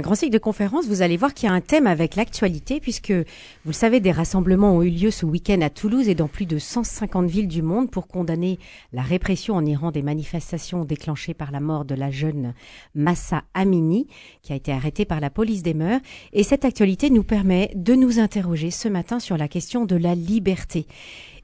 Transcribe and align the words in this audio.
Un 0.00 0.02
grand 0.02 0.14
cycle 0.14 0.32
de 0.32 0.38
conférences, 0.38 0.86
vous 0.86 1.02
allez 1.02 1.18
voir 1.18 1.34
qu'il 1.34 1.46
y 1.46 1.52
a 1.52 1.54
un 1.54 1.60
thème 1.60 1.86
avec 1.86 2.16
l'actualité, 2.16 2.80
puisque, 2.80 3.10
vous 3.10 3.66
le 3.66 3.72
savez, 3.74 4.00
des 4.00 4.12
rassemblements 4.12 4.74
ont 4.74 4.82
eu 4.82 4.88
lieu 4.88 5.10
ce 5.10 5.26
week-end 5.26 5.60
à 5.60 5.68
Toulouse 5.68 6.08
et 6.08 6.14
dans 6.14 6.26
plus 6.26 6.46
de 6.46 6.56
150 6.56 7.28
villes 7.28 7.48
du 7.48 7.60
monde 7.60 7.90
pour 7.90 8.08
condamner 8.08 8.58
la 8.94 9.02
répression 9.02 9.56
en 9.56 9.66
Iran 9.66 9.90
des 9.90 10.00
manifestations 10.00 10.86
déclenchées 10.86 11.34
par 11.34 11.50
la 11.50 11.60
mort 11.60 11.84
de 11.84 11.94
la 11.94 12.10
jeune 12.10 12.54
Massa 12.94 13.42
Amini, 13.52 14.06
qui 14.40 14.54
a 14.54 14.56
été 14.56 14.72
arrêtée 14.72 15.04
par 15.04 15.20
la 15.20 15.28
police 15.28 15.62
des 15.62 15.74
mœurs. 15.74 16.00
Et 16.32 16.44
cette 16.44 16.64
actualité 16.64 17.10
nous 17.10 17.22
permet 17.22 17.70
de 17.74 17.94
nous 17.94 18.20
interroger 18.20 18.70
ce 18.70 18.88
matin 18.88 19.20
sur 19.20 19.36
la 19.36 19.48
question 19.48 19.84
de 19.84 19.96
la 19.96 20.14
liberté. 20.14 20.86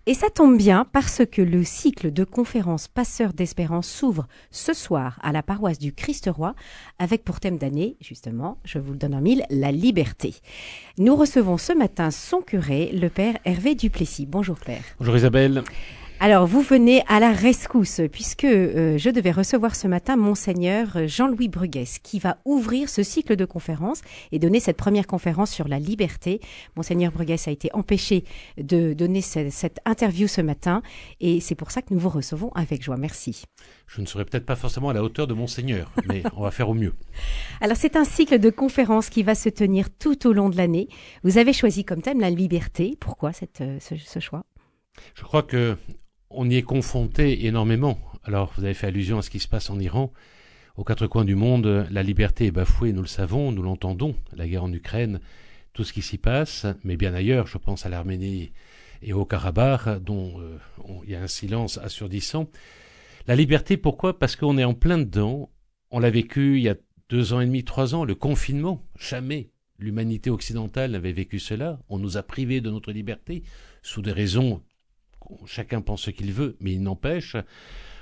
Et 0.09 0.15
ça 0.15 0.31
tombe 0.31 0.57
bien 0.57 0.87
parce 0.93 1.23
que 1.27 1.43
le 1.43 1.65
cycle 1.65 2.13
de 2.13 2.23
conférences 2.23 2.87
Passeurs 2.87 3.33
d'espérance 3.33 3.89
s'ouvre 3.89 4.29
ce 4.53 4.73
soir 4.73 5.19
à 5.21 5.33
la 5.33 5.43
paroisse 5.43 5.81
du 5.81 5.93
Christ-Roi 5.93 6.55
avec 7.01 7.25
pour 7.25 7.41
thème 7.41 7.59
d'année, 7.59 7.97
justement, 8.01 8.59
je 8.65 8.79
vous 8.79 8.93
le 8.93 8.99
donne 8.99 9.17
en 9.17 9.21
mille, 9.21 9.43
la 9.51 9.73
liberté. 9.73 10.37
Nous 10.97 11.17
recevons 11.17 11.59
ce 11.59 11.73
matin 11.73 12.13
son 12.13 12.41
curé, 12.41 12.93
le 12.93 13.09
père 13.09 13.37
Hervé 13.45 13.75
Duplessis. 13.75 14.27
Bonjour 14.27 14.61
père. 14.61 14.85
Bonjour 15.01 15.17
Isabelle. 15.17 15.65
Alors, 16.19 16.47
vous 16.47 16.63
venez 16.63 17.03
à 17.09 17.21
la 17.21 17.31
rescousse, 17.31 18.01
puisque 18.11 18.45
euh, 18.45 18.97
je 18.97 19.11
devais 19.11 19.33
recevoir 19.33 19.77
ce 19.77 19.87
matin 19.87 20.17
Monseigneur 20.17 21.07
Jean-Louis 21.07 21.49
Bruguès, 21.49 21.99
qui 21.99 22.19
va 22.19 22.39
ouvrir 22.47 22.89
ce 22.89 23.03
cycle 23.03 23.37
de 23.37 23.45
conférences 23.45 24.01
et 24.33 24.39
donner 24.39 24.59
cette 24.59 24.79
première 24.79 25.07
conférence 25.07 25.51
sur 25.51 25.69
la 25.69 25.79
liberté. 25.79 26.41
Monseigneur 26.75 27.13
Bruguès 27.13 27.47
a 27.49 27.51
été 27.51 27.69
empêché 27.75 28.25
de 28.57 28.95
donner 28.95 29.21
cette 29.21 29.79
interview 29.85 30.27
ce 30.27 30.41
matin, 30.41 30.83
et 31.21 31.41
c'est 31.41 31.55
pour 31.55 31.71
ça 31.71 31.83
que 31.83 31.93
nous 31.93 32.01
vous 32.01 32.09
recevons 32.09 32.51
avec 32.55 32.83
joie. 32.83 32.97
Merci. 32.97 33.45
Je 33.87 34.01
ne 34.01 34.07
serai 34.07 34.25
peut-être 34.25 34.47
pas 34.47 34.57
forcément 34.57 34.89
à 34.89 34.95
la 34.95 35.03
hauteur 35.03 35.27
de 35.27 35.35
Monseigneur, 35.35 35.93
mais 36.09 36.23
on 36.35 36.41
va 36.41 36.51
faire 36.51 36.71
au 36.71 36.75
mieux. 36.75 36.95
Alors, 37.61 37.77
c'est 37.77 37.95
un 37.95 38.05
cycle 38.05 38.39
de 38.39 38.49
conférences 38.49 39.11
qui 39.11 39.23
va 39.23 39.35
se 39.35 39.51
tenir 39.51 39.91
tout 39.91 40.27
au 40.27 40.33
long 40.33 40.49
de 40.49 40.57
l'année. 40.57 40.89
Vous 41.25 41.37
avez 41.37 41.53
choisi 41.53 41.85
comme 41.85 42.01
thème 42.01 42.21
la 42.21 42.31
liberté. 42.31 42.97
Pourquoi 42.99 43.35
cette, 43.35 43.61
euh, 43.61 43.77
ce, 43.81 43.97
ce 43.97 44.19
choix? 44.19 44.47
Je 45.15 45.23
crois 45.23 45.43
que 45.43 45.77
on 46.31 46.49
y 46.49 46.57
est 46.57 46.63
confronté 46.63 47.47
énormément. 47.47 47.99
Alors, 48.25 48.53
vous 48.57 48.65
avez 48.65 48.75
fait 48.75 48.89
allusion 48.89 49.19
à 49.19 49.23
ce 49.23 49.31
qui 49.31 49.39
se 49.39 49.49
passe 49.49 49.71
en 49.71 49.79
Iran. 49.79 50.13
Aux 50.77 50.85
quatre 50.85 51.07
coins 51.07 51.25
du 51.25 51.35
monde, 51.35 51.87
la 51.91 52.03
liberté 52.03 52.47
est 52.47 52.51
bafouée, 52.51 52.93
nous 52.93 53.03
le 53.03 53.09
savons, 53.09 53.53
nous 53.53 53.63
l'entendons. 53.63 54.15
La 54.35 54.47
guerre 54.47 54.65
en 54.65 54.73
Ukraine, 54.73 55.21
tout 55.73 55.85
ce 55.85 55.93
qui 55.93 56.03
s'y 56.03 56.19
passe, 56.19 56.67
mais 56.85 56.97
bien 56.97 57.15
ailleurs, 57.15 57.47
je 57.47 57.59
pense 57.59 57.87
à 57.87 57.89
l'Arménie 57.89 58.53
et 59.03 59.13
au 59.13 59.25
Karabakh, 59.25 60.03
dont 60.03 60.41
euh, 60.41 60.59
il 61.05 61.11
y 61.11 61.15
a 61.15 61.23
un 61.23 61.29
silence 61.29 61.79
assourdissant. 61.79 62.51
La 63.27 63.37
liberté, 63.37 63.77
pourquoi? 63.77 64.19
Parce 64.19 64.37
qu'on 64.37 64.59
est 64.59 64.65
en 64.65 64.75
plein 64.75 64.99
dedans. 64.99 65.51
On 65.91 65.99
l'a 65.99 66.11
vécu 66.11 66.57
il 66.57 66.63
y 66.63 66.69
a 66.69 66.77
deux 67.09 67.33
ans 67.33 67.41
et 67.41 67.47
demi, 67.47 67.65
trois 67.65 67.95
ans, 67.95 68.05
le 68.05 68.15
confinement. 68.15 68.85
Jamais 68.99 69.51
l'humanité 69.79 70.31
occidentale 70.31 70.93
n'avait 70.93 71.13
vécu 71.13 71.39
cela. 71.39 71.79
On 71.89 71.99
nous 71.99 72.17
a 72.17 72.23
privés 72.23 72.61
de 72.61 72.71
notre 72.71 72.93
liberté, 72.93 73.43
sous 73.83 74.03
des 74.03 74.13
raisons 74.13 74.63
chacun 75.47 75.81
pense 75.81 76.03
ce 76.03 76.11
qu'il 76.11 76.33
veut, 76.33 76.57
mais 76.61 76.73
il 76.73 76.83
n'empêche. 76.83 77.37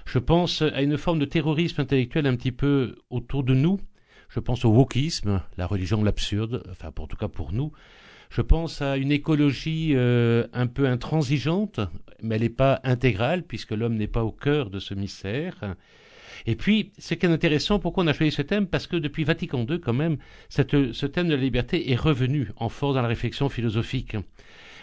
Je 0.07 0.19
pense 0.19 0.63
à 0.63 0.83
une 0.83 0.99
forme 0.99 1.19
de 1.19 1.25
terrorisme 1.25 1.81
intellectuel 1.81 2.27
un 2.27 2.37
petit 2.37 2.53
peu 2.53 2.97
autour 3.11 3.43
de 3.43 3.55
nous. 3.55 3.81
Je 4.29 4.41
pense 4.41 4.65
au 4.65 4.71
wokisme, 4.71 5.41
la 5.57 5.67
religion 5.67 5.99
de 5.99 6.05
l'absurde, 6.05 6.63
enfin 6.71 6.91
en 6.99 7.07
tout 7.07 7.17
cas 7.17 7.29
pour 7.29 7.53
nous. 7.53 7.73
Je 8.31 8.43
pense 8.43 8.83
à 8.83 8.97
une 8.97 9.13
écologie 9.13 9.93
euh, 9.95 10.47
un 10.53 10.67
peu 10.67 10.89
intransigeante, 10.89 11.81
mais 12.23 12.35
elle 12.35 12.43
n'est 12.43 12.49
pas 12.49 12.81
intégrale 12.83 13.45
puisque 13.45 13.71
l'homme 13.71 13.95
n'est 13.95 14.09
pas 14.09 14.25
au 14.25 14.33
cœur 14.33 14.71
de 14.71 14.81
ce 14.81 14.95
mystère. 14.95 15.77
Et 16.47 16.57
puis, 16.57 16.93
ce 16.99 17.15
qui 17.15 17.27
est 17.27 17.29
intéressant, 17.29 17.79
pourquoi 17.79 18.05
on 18.05 18.07
a 18.07 18.13
choisi 18.13 18.33
ce 18.33 18.43
thème 18.43 18.67
Parce 18.67 18.87
que 18.87 18.97
depuis 18.97 19.25
Vatican 19.25 19.65
II, 19.69 19.81
quand 19.81 19.93
même, 19.93 20.19
ce 20.49 21.07
thème 21.07 21.29
de 21.29 21.35
la 21.35 21.41
liberté 21.41 21.93
est 21.93 21.97
revenu 21.97 22.51
en 22.57 22.69
force 22.69 22.97
dans 22.97 23.03
la 23.03 23.09
réflexion 23.09 23.49
philosophique. 23.49 24.17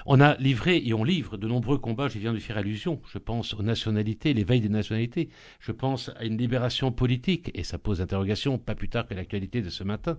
On 0.06 0.20
a 0.20 0.36
livré 0.38 0.82
et 0.84 0.94
on 0.94 1.04
livre 1.04 1.38
de 1.38 1.48
nombreux 1.48 1.78
combats, 1.78 2.08
j'y 2.08 2.20
viens 2.20 2.34
de 2.34 2.40
faire 2.40 2.58
allusion. 2.58 3.02
Je 3.12 3.18
pense 3.18 3.54
aux 3.54 3.64
nationalités, 3.64 4.34
l'éveil 4.34 4.62
des 4.62 4.70
nationalités. 4.70 5.30
Je 5.60 5.72
pense 5.72 6.10
à 6.18 6.26
une 6.26 6.38
libération 6.38 6.92
politique, 6.92 7.52
et 7.54 7.64
ça 7.64 7.78
pose 7.78 8.02
interrogation, 8.02 8.58
pas 8.58 8.76
plus 8.76 8.90
tard 8.90 9.08
que 9.08 9.14
l'actualité 9.14 9.62
de 9.62 9.70
ce 9.70 9.84
matin. 9.84 10.18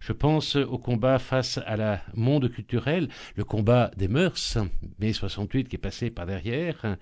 Je 0.00 0.12
pense 0.12 0.56
au 0.56 0.78
combat 0.78 1.18
face 1.18 1.58
à 1.64 1.76
la 1.76 2.00
monde 2.14 2.50
culturel, 2.50 3.08
le 3.36 3.44
combat 3.44 3.90
des 3.96 4.08
mœurs, 4.08 4.58
mai 4.98 5.12
68 5.12 5.68
qui 5.68 5.76
est 5.76 5.78
passé 5.78 6.10
par 6.10 6.26
derrière. 6.26 6.96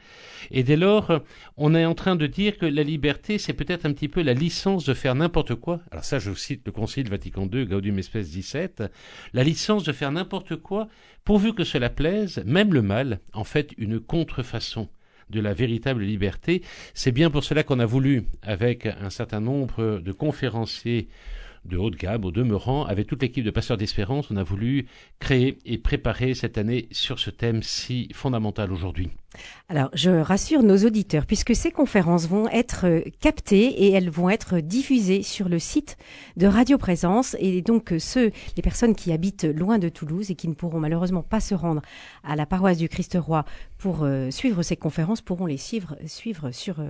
Et 0.51 0.63
dès 0.63 0.77
lors, 0.77 1.23
on 1.57 1.75
est 1.75 1.85
en 1.85 1.95
train 1.95 2.17
de 2.17 2.27
dire 2.27 2.59
que 2.59 2.67
la 2.67 2.83
liberté, 2.83 3.39
c'est 3.39 3.55
peut-être 3.55 3.87
un 3.87 3.93
petit 3.93 4.09
peu 4.09 4.23
la 4.23 4.35
licence 4.35 4.85
de 4.85 4.95
faire 4.95 5.15
n'importe 5.15 5.55
quoi. 5.55 5.81
Alors 5.91 6.05
ça, 6.05 6.19
je 6.19 6.33
cite 6.35 6.63
le 6.67 6.73
Concile 6.73 7.09
Vatican 7.09 7.49
II, 7.51 7.67
Gaudium 7.67 7.99
Espèce 7.99 8.31
17, 8.31 8.85
la 9.33 9.45
licence 9.45 9.85
de 9.85 9.93
faire 9.93 10.13
n'importe 10.13 10.57
quoi 10.57 10.89
pourvu 11.25 11.55
que 11.55 11.65
cela 11.65 11.91
plaise, 11.91 12.43
même 12.47 12.73
le 12.73 12.83
mal, 12.83 13.21
en 13.33 13.45
fait, 13.45 13.73
une 13.79 14.01
contrefaçon 14.01 14.89
de 15.31 15.41
la 15.41 15.55
véritable 15.55 16.03
liberté. 16.03 16.63
C'est 16.95 17.13
bien 17.13 17.31
pour 17.31 17.45
cela 17.45 17.63
qu'on 17.63 17.79
a 17.79 17.87
voulu, 17.87 18.25
avec 18.43 18.87
un 18.87 19.11
certain 19.11 19.41
nombre 19.41 20.01
de 20.01 20.13
conférenciers 20.13 21.09
de 21.65 21.77
haute 21.77 21.97
gamme, 21.97 22.25
au 22.25 22.31
demeurant, 22.31 22.85
avec 22.85 23.07
toute 23.07 23.23
l'équipe 23.23 23.45
de 23.45 23.51
Passeurs 23.51 23.77
d'Espérance, 23.77 24.31
on 24.31 24.37
a 24.37 24.43
voulu 24.43 24.87
créer 25.19 25.59
et 25.67 25.79
préparer 25.79 26.35
cette 26.35 26.59
année 26.59 26.89
sur 26.91 27.19
ce 27.19 27.31
thème 27.31 27.63
si 27.63 28.09
fondamental 28.15 28.73
aujourd'hui. 28.73 29.11
Alors, 29.69 29.91
je 29.95 30.11
rassure 30.11 30.65
nos 30.65 30.79
auditeurs, 30.79 31.27
puisque 31.27 31.55
ces 31.55 31.71
conférences 31.71 32.27
vont 32.27 32.49
être 32.49 32.87
euh, 32.87 33.03
captées 33.21 33.67
et 33.85 33.93
elles 33.93 34.11
vont 34.11 34.29
être 34.29 34.59
diffusées 34.59 35.23
sur 35.23 35.49
le 35.49 35.61
site 35.61 35.97
de 36.37 36.49
Radio 36.49 36.77
Présence. 36.77 37.37
Et 37.39 37.63
donc, 37.63 37.93
euh, 37.93 38.01
ceux, 38.01 38.33
les 38.57 38.63
personnes 38.63 38.97
qui 38.97 39.13
habitent 39.13 39.45
loin 39.45 39.79
de 39.79 39.89
Toulouse 39.89 40.33
et 40.33 40.35
qui 40.35 40.49
ne 40.49 40.55
pourront 40.55 40.81
malheureusement 40.81 41.23
pas 41.23 41.39
se 41.39 41.55
rendre 41.55 41.83
à 42.25 42.35
la 42.35 42.47
paroisse 42.47 42.79
du 42.79 42.89
Christ-Roi 42.89 43.45
pour 43.79 44.03
euh, 44.03 44.33
suivre 44.33 44.63
ces 44.63 44.77
conférences 44.77 45.21
pourront 45.21 45.47
les 45.47 45.57
suivre, 45.57 45.97
sur 46.53 46.83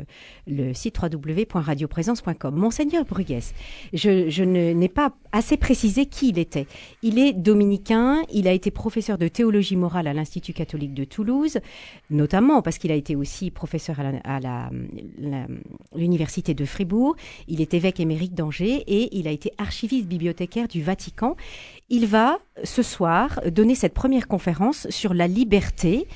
le 0.46 0.72
site 0.72 0.98
www.radioprésence.com. 1.00 2.54
Monseigneur 2.54 3.04
Bruguès, 3.04 3.54
je, 3.92 4.42
n'ai 4.42 4.88
pas 4.88 5.12
assez 5.32 5.56
précisé 5.56 6.06
qui 6.06 6.30
il 6.30 6.38
était. 6.38 6.66
Il 7.02 7.18
est 7.18 7.32
dominicain, 7.32 8.22
il 8.32 8.48
a 8.48 8.52
été 8.52 8.70
professeur 8.70 9.18
de 9.18 9.28
théologie 9.28 9.76
morale 9.76 10.06
à 10.06 10.14
l'Institut 10.14 10.52
catholique 10.52 10.94
de 10.94 11.04
Toulouse, 11.04 11.58
parce 12.62 12.78
qu'il 12.78 12.92
a 12.92 12.94
été 12.94 13.16
aussi 13.16 13.50
professeur 13.50 13.96
à 14.24 14.70
l'université 15.94 16.54
de 16.54 16.64
Fribourg, 16.64 17.16
il 17.48 17.60
est 17.60 17.74
évêque 17.74 18.00
émérite 18.00 18.34
d'Angers 18.34 18.84
et 18.86 19.16
il 19.16 19.28
a 19.28 19.30
été 19.30 19.52
archiviste 19.58 20.06
bibliothécaire 20.06 20.68
du 20.68 20.82
Vatican. 20.82 21.36
Il 21.88 22.06
va 22.06 22.38
ce 22.64 22.82
soir 22.82 23.40
donner 23.50 23.74
cette 23.74 23.94
première 23.94 24.28
conférence 24.28 24.88
sur 24.90 25.14
la 25.14 25.26
liberté. 25.26 26.06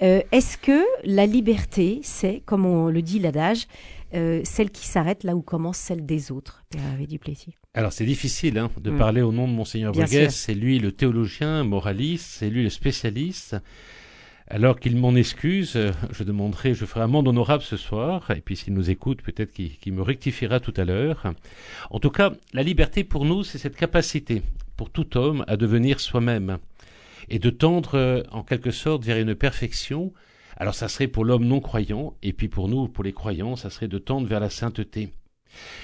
Euh, 0.00 0.20
est-ce 0.32 0.56
que 0.56 0.84
la 1.04 1.26
liberté, 1.26 2.00
c'est, 2.02 2.42
comme 2.46 2.64
on 2.64 2.88
le 2.88 3.02
dit 3.02 3.18
l'adage, 3.18 3.66
euh, 4.14 4.40
celle 4.44 4.70
qui 4.70 4.86
s'arrête 4.86 5.22
là 5.22 5.34
où 5.34 5.42
commence 5.42 5.76
celle 5.76 6.06
des 6.06 6.30
autres, 6.30 6.64
Père 6.70 7.06
Duplessis? 7.06 7.56
Alors 7.74 7.92
c'est 7.92 8.06
difficile 8.06 8.56
hein, 8.58 8.70
de 8.80 8.90
mm. 8.90 8.98
parler 8.98 9.22
au 9.22 9.32
nom 9.32 9.46
de 9.46 9.52
Monseigneur 9.52 9.92
Borges. 9.92 10.28
C'est 10.30 10.54
lui 10.54 10.78
le 10.78 10.92
théologien, 10.92 11.64
moraliste, 11.64 12.26
c'est 12.38 12.48
lui 12.48 12.62
le 12.62 12.70
spécialiste. 12.70 13.56
Alors 14.50 14.80
qu'il 14.80 14.96
m'en 14.96 15.14
excuse, 15.14 15.76
euh, 15.76 15.92
je 16.10 16.24
demanderai, 16.24 16.72
je 16.72 16.86
ferai 16.86 17.02
un 17.02 17.06
monde 17.06 17.28
honorable 17.28 17.62
ce 17.62 17.76
soir, 17.76 18.30
et 18.30 18.40
puis 18.40 18.56
s'il 18.56 18.72
nous 18.72 18.88
écoute, 18.88 19.20
peut-être 19.20 19.52
qu'il 19.52 19.92
me 19.92 20.00
rectifiera 20.00 20.58
tout 20.58 20.72
à 20.78 20.86
l'heure. 20.86 21.34
En 21.90 22.00
tout 22.00 22.10
cas, 22.10 22.32
la 22.54 22.62
liberté 22.62 23.04
pour 23.04 23.26
nous, 23.26 23.44
c'est 23.44 23.58
cette 23.58 23.76
capacité, 23.76 24.42
pour 24.78 24.88
tout 24.88 25.18
homme, 25.18 25.44
à 25.48 25.58
devenir 25.58 26.00
soi-même, 26.00 26.56
et 27.28 27.38
de 27.38 27.50
tendre, 27.50 27.94
euh, 27.96 28.22
en 28.30 28.42
quelque 28.42 28.70
sorte, 28.70 29.04
vers 29.04 29.18
une 29.18 29.34
perfection. 29.34 30.14
Alors 30.56 30.74
ça 30.74 30.88
serait 30.88 31.08
pour 31.08 31.26
l'homme 31.26 31.44
non 31.44 31.60
croyant, 31.60 32.16
et 32.22 32.32
puis 32.32 32.48
pour 32.48 32.68
nous, 32.68 32.88
pour 32.88 33.04
les 33.04 33.12
croyants, 33.12 33.54
ça 33.54 33.68
serait 33.68 33.86
de 33.86 33.98
tendre 33.98 34.26
vers 34.26 34.40
la 34.40 34.48
sainteté. 34.48 35.10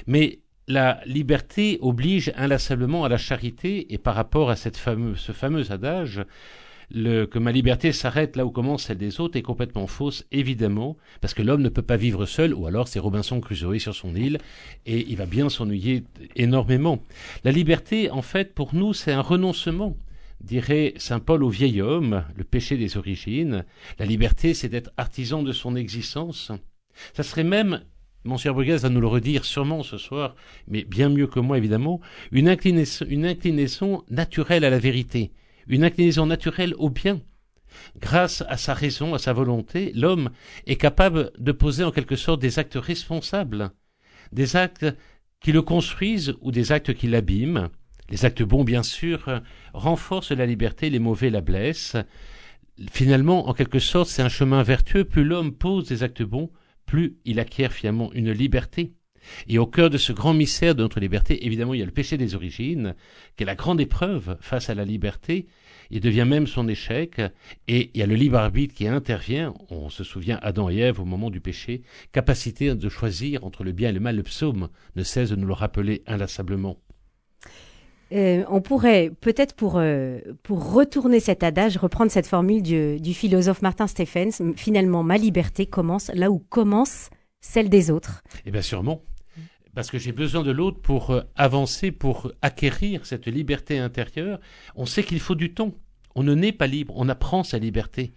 Mais 0.07 0.39
la 0.69 1.03
liberté 1.05 1.77
oblige 1.83 2.33
inlassablement 2.35 3.05
à 3.05 3.11
la 3.11 3.19
charité, 3.19 3.93
et 3.93 3.99
par 3.99 4.15
rapport 4.15 4.49
à 4.49 4.57
cette 4.57 4.79
fameuse, 4.79 5.19
ce 5.19 5.33
fameux 5.33 5.71
adage, 5.71 6.25
que 6.93 7.39
ma 7.39 7.53
liberté 7.53 7.93
s'arrête 7.93 8.37
là 8.37 8.45
où 8.45 8.51
commence 8.51 8.85
celle 8.85 8.99
des 8.99 9.21
autres 9.21 9.37
est 9.37 9.43
complètement 9.43 9.87
fausse, 9.87 10.25
évidemment, 10.33 10.97
parce 11.21 11.35
que 11.35 11.43
l'homme 11.43 11.63
ne 11.63 11.69
peut 11.69 11.83
pas 11.83 11.97
vivre 11.97 12.27
seul, 12.27 12.55
ou 12.55 12.67
alors 12.67 12.89
c'est 12.89 12.99
Robinson 12.99 13.41
Crusoe 13.41 13.79
sur 13.79 13.95
son 13.95 14.15
île, 14.15 14.39
et 14.87 15.07
il 15.09 15.17
va 15.17 15.27
bien 15.27 15.49
s'ennuyer 15.49 16.05
énormément. 16.37 17.03
La 17.45 17.53
liberté, 17.53 18.11
en 18.11 18.23
fait, 18.23 18.55
pour 18.55 18.75
nous, 18.75 18.93
c'est 18.93 19.13
un 19.13 19.23
renoncement 19.23 19.97
dirait 20.41 20.93
saint 20.99 21.21
Paul 21.21 21.43
au 21.43 21.49
vieil 21.49 21.81
homme, 21.81 22.25
le 22.37 22.45
péché 22.45 22.77
des 22.77 22.97
origines. 22.97 23.65
La 23.99 24.05
liberté, 24.05 24.53
c'est 24.53 24.69
d'être 24.69 24.91
artisan 24.97 25.43
de 25.43 25.53
son 25.53 25.75
existence. 25.75 26.53
Ça 27.15 27.23
serait 27.23 27.45
même, 27.45 27.83
Monsieur 28.25 28.53
Bruguez 28.53 28.77
va 28.77 28.91
nous 28.91 29.01
le 29.01 29.07
redire 29.07 29.45
sûrement 29.45 29.83
ce 29.83 29.97
soir, 29.97 30.35
mais 30.69 30.85
bien 30.85 31.09
mieux 31.09 31.27
que 31.27 31.41
moi 31.41 31.59
évidemment, 31.59 32.01
une 32.31 32.49
inclinaison 32.49 34.03
naturelle 34.11 34.65
à 34.65 34.71
la 34.71 34.79
vérité 34.79 35.33
une 35.69 35.85
inclinaison 35.85 36.27
naturelle 36.27 36.75
au 36.79 36.91
bien. 36.91 37.21
Grâce 37.99 38.45
à 38.49 38.57
sa 38.57 38.75
raison, 38.75 39.15
à 39.15 39.19
sa 39.19 39.33
volonté, 39.33 39.93
l'homme 39.95 40.31
est 40.67 40.77
capable 40.77 41.33
de 41.39 41.53
poser 41.53 41.85
en 41.85 41.91
quelque 41.91 42.17
sorte 42.17 42.41
des 42.41 42.59
actes 42.59 42.79
responsables, 42.81 43.71
des 44.33 44.57
actes 44.57 44.87
qui 45.41 45.53
le 45.53 45.63
construisent 45.63 46.35
ou 46.41 46.51
des 46.51 46.73
actes 46.73 46.95
qui 46.95 47.07
l'abîment. 47.07 47.69
Les 48.11 48.25
actes 48.25 48.43
bons, 48.43 48.65
bien 48.65 48.83
sûr, 48.83 49.43
renforcent 49.73 50.33
la 50.33 50.47
liberté, 50.47 50.91
les 50.91 50.99
mauvais 50.99 51.31
la 51.31 51.41
blessent. 51.41 51.97
Finalement, 52.91 53.49
en 53.49 53.55
quelque 53.55 53.79
sorte, 53.79 54.09
c'est 54.09 54.23
un 54.23 54.29
chemin 54.29 54.63
vertueux. 54.63 55.05
Plus 55.05 55.25
l'homme 55.25 55.53
pose 55.55 55.89
des 55.89 56.03
actes 56.03 56.23
bons, 56.23 56.51
plus 56.87 57.19
il 57.25 57.41
acquiert 57.41 57.73
finalement 57.73 58.13
une 58.13 58.33
liberté. 58.33 58.95
Et 59.49 59.59
au 59.59 59.67
cœur 59.67 59.91
de 59.91 59.99
ce 59.99 60.13
grand 60.13 60.35
mystère 60.35 60.75
de 60.75 60.83
notre 60.83 61.01
liberté, 61.01 61.47
évidemment, 61.47 61.75
il 61.75 61.81
y 61.81 61.83
a 61.83 61.87
le 61.87 61.93
péché 61.93 62.17
des 62.17 62.35
origines, 62.35 62.95
qui 63.37 63.43
est 63.43 63.47
la 63.47 63.55
grande 63.55 63.81
épreuve 63.81 64.37
face 64.41 64.71
à 64.71 64.75
la 64.75 64.85
liberté. 64.85 65.47
Il 65.91 66.01
devient 66.01 66.27
même 66.27 66.47
son 66.47 66.69
échec. 66.69 67.21
Et 67.69 67.91
il 67.95 68.01
y 68.01 68.03
a 68.03 68.07
le 68.07 68.15
libre 68.15 68.39
arbitre 68.39 68.75
qui 68.75 68.87
intervient. 68.89 69.55
On 69.71 69.89
se 69.89 70.05
souvient 70.05 70.39
Adam 70.43 70.71
et 70.71 70.79
Ève 70.79 71.01
au 71.01 71.05
moment 71.05 71.31
du 71.31 71.41
péché, 71.41 71.83
capacité 72.13 72.75
de 72.75 72.89
choisir 72.89 73.45
entre 73.45 73.65
le 73.65 73.73
bien 73.73 73.91
et 73.91 73.93
le 73.93 74.01
mal. 74.01 74.17
Le 74.17 74.23
psaume 74.23 74.69
ne 74.97 75.03
cesse 75.03 75.31
de 75.31 75.37
nous 75.37 75.47
le 75.47 75.53
rappeler 75.53 76.03
inlassablement. 76.07 76.79
Euh, 78.13 78.45
on 78.49 78.61
pourrait 78.61 79.11
peut-être 79.21 79.55
pour, 79.55 79.79
euh, 79.79 80.21
pour 80.43 80.73
retourner 80.73 81.21
cet 81.21 81.43
adage, 81.43 81.77
reprendre 81.77 82.11
cette 82.11 82.27
formule 82.27 82.63
du, 82.63 83.01
du, 83.01 83.15
philosophe 83.15 83.63
Martin 83.63 83.87
Stephens, 83.87 84.53
finalement 84.57 85.03
ma 85.03 85.17
liberté 85.17 85.67
commence 85.67 86.11
là 86.15 86.31
où 86.31 86.39
commence 86.39 87.09
celle 87.41 87.69
des 87.69 87.91
autres. 87.91 88.23
Eh 88.45 88.51
bien 88.51 88.63
sûrement, 88.63 89.03
parce 89.75 89.91
que 89.91 89.99
j'ai 89.99 90.13
besoin 90.13 90.43
de 90.43 90.51
l'autre 90.51 90.81
pour 90.81 91.11
euh, 91.11 91.23
avancer, 91.37 91.91
pour 91.91 92.33
acquérir 92.43 93.07
cette 93.07 93.27
liberté 93.27 93.79
intérieure. 93.79 94.41
On 94.77 94.87
sait 94.87 95.03
qu'il 95.03 95.21
faut 95.21 95.35
du 95.35 95.53
temps. 95.53 95.75
On 96.15 96.23
ne 96.23 96.35
naît 96.35 96.53
pas 96.53 96.67
libre, 96.67 96.95
on 96.97 97.09
apprend 97.09 97.43
sa 97.43 97.59
liberté 97.59 98.13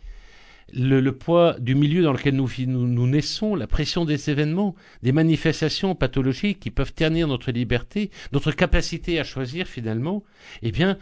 le, 0.74 1.12
poids 1.12 1.56
du 1.59 1.75
milieu 1.75 2.04
dans 2.04 2.13
lequel 2.13 2.36
nous, 2.36 2.50
nous, 2.68 3.07
naissons, 3.07 3.56
la 3.56 3.68
pression 3.68 4.06
des 4.06 4.30
événements, 4.30 4.75
des 5.01 5.12
manifestations 5.12 5.95
pathologiques 5.95 6.59
qui 6.59 6.71
peuvent 6.71 6.94
ternir 6.94 7.27
notre 7.27 7.51
liberté, 7.51 8.12
notre 8.33 8.51
capacité 8.51 9.19
à 9.19 9.24
choisir 9.24 9.68
finalement, 9.68 10.24
eh 10.62 10.71
bien, 10.71 10.98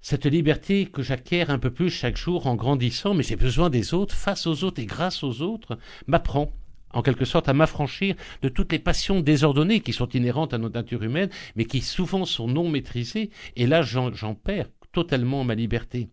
cette 0.00 0.26
liberté 0.26 0.86
que 0.86 1.02
j'acquiers 1.02 1.48
un 1.48 1.58
peu 1.58 1.70
plus 1.70 1.90
chaque 1.90 2.16
jour 2.16 2.46
en 2.46 2.56
grandissant, 2.56 3.14
mais 3.14 3.22
j'ai 3.22 3.36
besoin 3.36 3.70
des 3.70 3.94
autres, 3.94 4.14
face 4.14 4.46
aux 4.46 4.64
autres 4.64 4.80
et 4.80 4.86
grâce 4.86 5.22
aux 5.22 5.40
autres, 5.40 5.78
m'apprend 6.06 6.52
en 6.94 7.02
quelque 7.02 7.24
sorte 7.24 7.48
à 7.48 7.52
m'affranchir 7.52 8.14
de 8.42 8.48
toutes 8.48 8.72
les 8.72 8.78
passions 8.78 9.20
désordonnées 9.20 9.80
qui 9.80 9.92
sont 9.92 10.08
inhérentes 10.08 10.54
à 10.54 10.58
notre 10.58 10.76
nature 10.76 11.02
humaine, 11.02 11.30
mais 11.56 11.64
qui 11.64 11.80
souvent 11.80 12.24
sont 12.24 12.48
non 12.48 12.68
maîtrisées, 12.68 13.30
et 13.56 13.66
là 13.66 13.82
j'en 13.82 14.34
perds 14.34 14.70
totalement 14.92 15.44
ma 15.44 15.54
liberté. 15.54 16.08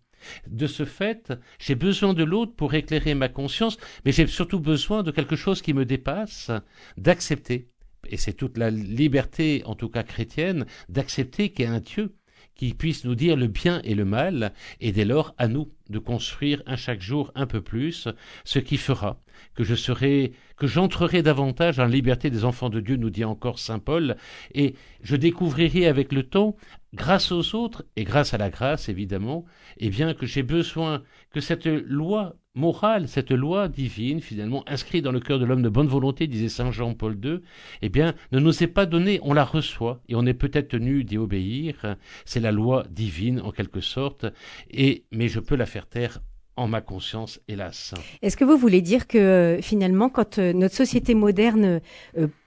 De 0.47 0.67
ce 0.67 0.85
fait, 0.85 1.33
j'ai 1.59 1.75
besoin 1.75 2.13
de 2.13 2.23
l'autre 2.23 2.53
pour 2.55 2.73
éclairer 2.73 3.15
ma 3.15 3.29
conscience, 3.29 3.77
mais 4.05 4.11
j'ai 4.11 4.27
surtout 4.27 4.59
besoin 4.59 5.03
de 5.03 5.11
quelque 5.11 5.35
chose 5.35 5.61
qui 5.61 5.73
me 5.73 5.85
dépasse, 5.85 6.51
d'accepter. 6.97 7.69
Et 8.07 8.17
c'est 8.17 8.33
toute 8.33 8.57
la 8.57 8.69
liberté, 8.69 9.63
en 9.65 9.75
tout 9.75 9.89
cas 9.89 10.03
chrétienne, 10.03 10.65
d'accepter 10.89 11.49
qu'il 11.49 11.65
y 11.65 11.67
a 11.67 11.71
un 11.71 11.79
Dieu 11.79 12.15
qui 12.61 12.75
puisse 12.75 13.05
nous 13.05 13.15
dire 13.15 13.37
le 13.37 13.47
bien 13.47 13.81
et 13.83 13.95
le 13.95 14.05
mal, 14.05 14.53
et 14.81 14.91
dès 14.91 15.03
lors 15.03 15.33
à 15.39 15.47
nous 15.47 15.71
de 15.89 15.97
construire 15.97 16.61
un 16.67 16.75
chaque 16.75 17.01
jour 17.01 17.31
un 17.33 17.47
peu 17.47 17.59
plus, 17.59 18.07
ce 18.43 18.59
qui 18.59 18.77
fera 18.77 19.19
que 19.55 19.63
je 19.63 19.73
serai, 19.73 20.33
que 20.57 20.67
j'entrerai 20.67 21.23
davantage 21.23 21.79
en 21.79 21.87
liberté 21.87 22.29
des 22.29 22.45
enfants 22.45 22.69
de 22.69 22.79
Dieu, 22.79 22.97
nous 22.97 23.09
dit 23.09 23.25
encore 23.25 23.57
saint 23.57 23.79
Paul, 23.79 24.15
et 24.53 24.75
je 25.01 25.15
découvrirai 25.15 25.87
avec 25.87 26.13
le 26.13 26.21
temps, 26.21 26.55
grâce 26.93 27.31
aux 27.31 27.55
autres 27.55 27.83
et 27.95 28.03
grâce 28.03 28.35
à 28.35 28.37
la 28.37 28.51
grâce 28.51 28.89
évidemment, 28.89 29.43
eh 29.77 29.89
bien 29.89 30.13
que 30.13 30.27
j'ai 30.27 30.43
besoin 30.43 31.01
que 31.33 31.41
cette 31.41 31.65
loi 31.65 32.35
morale, 32.55 33.07
cette 33.07 33.31
loi 33.31 33.67
divine, 33.67 34.21
finalement 34.21 34.63
inscrite 34.67 35.03
dans 35.03 35.11
le 35.11 35.19
cœur 35.19 35.39
de 35.39 35.45
l'homme 35.45 35.61
de 35.61 35.69
bonne 35.69 35.87
volonté, 35.87 36.27
disait 36.27 36.49
saint 36.49 36.71
Jean-Paul 36.71 37.17
II, 37.23 37.41
eh 37.81 37.89
bien 37.89 38.13
ne 38.31 38.39
nous 38.39 38.63
est 38.63 38.67
pas 38.67 38.85
donnée, 38.85 39.19
on 39.23 39.33
la 39.33 39.45
reçoit 39.45 40.01
et 40.09 40.15
on 40.15 40.25
est 40.25 40.33
peut-être 40.33 40.69
tenu 40.69 41.03
d'y 41.03 41.17
obéir. 41.17 41.95
C'est 42.25 42.39
la 42.39 42.51
loi 42.51 42.85
divine 42.89 43.39
en 43.41 43.51
quelque 43.51 43.81
sorte, 43.81 44.25
et 44.69 45.05
mais 45.11 45.27
je 45.27 45.39
peux 45.39 45.55
la 45.55 45.65
faire 45.65 45.87
taire 45.87 46.19
en 46.57 46.67
ma 46.67 46.81
conscience, 46.81 47.39
hélas. 47.47 47.93
Est-ce 48.21 48.35
que 48.35 48.43
vous 48.43 48.57
voulez 48.57 48.81
dire 48.81 49.07
que 49.07 49.17
euh, 49.17 49.61
finalement, 49.61 50.09
quand 50.09 50.37
euh, 50.37 50.51
notre 50.51 50.75
société 50.75 51.15
moderne 51.15 51.79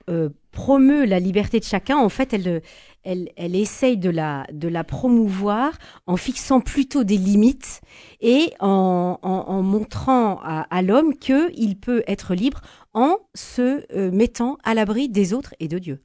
euh, 0.08 0.28
promeut 0.50 1.04
la 1.04 1.20
liberté 1.20 1.58
de 1.58 1.64
chacun, 1.64 1.96
en 1.96 2.08
fait, 2.08 2.32
elle, 2.32 2.62
elle, 3.04 3.56
essaye 3.56 3.96
de 3.96 4.10
la, 4.10 4.46
de 4.52 4.68
la 4.68 4.84
promouvoir 4.84 5.72
en 6.06 6.16
fixant 6.16 6.60
plutôt 6.60 7.04
des 7.04 7.16
limites 7.16 7.80
et 8.20 8.52
en, 8.60 9.18
en, 9.22 9.62
montrant 9.62 10.40
à, 10.42 10.66
à 10.70 10.82
l'homme 10.82 11.16
qu'il 11.16 11.78
peut 11.78 12.02
être 12.06 12.34
libre 12.34 12.60
en 12.92 13.18
se 13.34 14.10
mettant 14.10 14.58
à 14.62 14.74
l'abri 14.74 15.08
des 15.08 15.34
autres 15.34 15.54
et 15.58 15.68
de 15.68 15.78
Dieu 15.78 16.02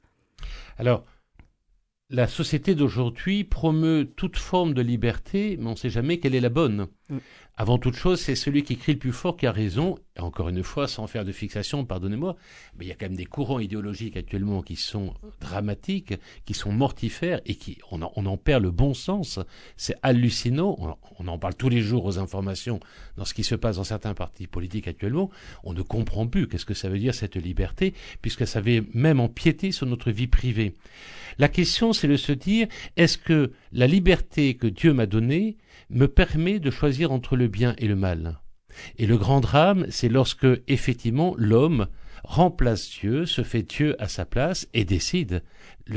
Alors, 0.78 1.04
la 2.10 2.26
société 2.26 2.74
d'aujourd'hui 2.74 3.44
promeut 3.44 4.12
toute 4.16 4.36
forme 4.36 4.74
de 4.74 4.82
liberté, 4.82 5.56
mais 5.60 5.66
on 5.68 5.70
ne 5.70 5.76
sait 5.76 5.90
jamais 5.90 6.18
quelle 6.18 6.34
est 6.34 6.40
la 6.40 6.48
bonne. 6.48 6.88
Mm. 7.10 7.18
Avant 7.56 7.76
toute 7.76 7.94
chose, 7.94 8.18
c'est 8.18 8.36
celui 8.36 8.62
qui 8.62 8.78
crie 8.78 8.94
le 8.94 8.98
plus 8.98 9.12
fort 9.12 9.36
qui 9.36 9.46
a 9.46 9.52
raison. 9.52 9.98
Encore 10.18 10.48
une 10.48 10.62
fois, 10.62 10.88
sans 10.88 11.06
faire 11.06 11.26
de 11.26 11.32
fixation, 11.32 11.84
pardonnez-moi, 11.84 12.36
mais 12.78 12.86
il 12.86 12.88
y 12.88 12.90
a 12.90 12.94
quand 12.94 13.06
même 13.06 13.16
des 13.16 13.26
courants 13.26 13.58
idéologiques 13.58 14.16
actuellement 14.16 14.62
qui 14.62 14.76
sont 14.76 15.12
dramatiques, 15.40 16.14
qui 16.46 16.54
sont 16.54 16.72
mortifères 16.72 17.42
et 17.44 17.56
qui 17.56 17.78
on 17.90 18.00
en, 18.02 18.36
perd 18.38 18.62
le 18.62 18.70
bon 18.70 18.94
sens. 18.94 19.40
C'est 19.76 19.94
hallucinant. 20.02 20.96
On, 21.18 21.28
en 21.28 21.38
parle 21.38 21.54
tous 21.54 21.68
les 21.68 21.82
jours 21.82 22.06
aux 22.06 22.18
informations 22.18 22.80
dans 23.18 23.26
ce 23.26 23.34
qui 23.34 23.44
se 23.44 23.54
passe 23.54 23.76
dans 23.76 23.84
certains 23.84 24.14
partis 24.14 24.46
politiques 24.46 24.88
actuellement. 24.88 25.30
On 25.62 25.74
ne 25.74 25.82
comprend 25.82 26.26
plus 26.26 26.48
qu'est-ce 26.48 26.66
que 26.66 26.72
ça 26.72 26.88
veut 26.88 26.98
dire 26.98 27.14
cette 27.14 27.36
liberté, 27.36 27.92
puisque 28.22 28.46
ça 28.46 28.60
avait 28.60 28.82
même 28.94 29.20
empiété 29.20 29.70
sur 29.70 29.84
notre 29.84 30.10
vie 30.10 30.28
privée. 30.28 30.76
La 31.38 31.48
question, 31.48 31.92
c'est 31.92 32.08
de 32.08 32.16
se 32.16 32.32
dire 32.32 32.68
est-ce 32.96 33.18
que 33.18 33.52
la 33.72 33.86
liberté 33.86 34.54
que 34.54 34.66
Dieu 34.66 34.94
m'a 34.94 35.06
donnée 35.06 35.56
me 35.88 36.06
permet 36.06 36.58
de 36.58 36.70
choisir 36.70 37.12
entre 37.12 37.36
le 37.36 37.48
bien 37.48 37.74
et 37.78 37.88
le 37.88 37.96
mal. 37.96 38.40
Et 38.98 39.06
le 39.06 39.16
grand 39.16 39.40
drame, 39.40 39.86
c'est 39.90 40.08
lorsque, 40.08 40.46
effectivement, 40.68 41.34
l'homme 41.36 41.88
remplace 42.24 42.90
Dieu, 42.90 43.26
se 43.26 43.42
fait 43.42 43.62
Dieu 43.62 44.00
à 44.02 44.08
sa 44.08 44.24
place 44.24 44.68
et 44.74 44.84
décide 44.84 45.42